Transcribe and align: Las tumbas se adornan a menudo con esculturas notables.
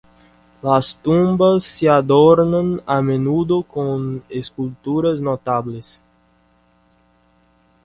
Las 0.63 0.97
tumbas 0.97 1.63
se 1.63 1.87
adornan 1.87 2.81
a 2.87 3.03
menudo 3.03 3.61
con 3.61 4.23
esculturas 4.29 5.21
notables. 5.21 6.03